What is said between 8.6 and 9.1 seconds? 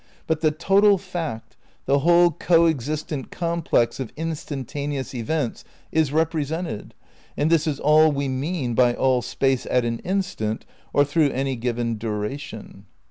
by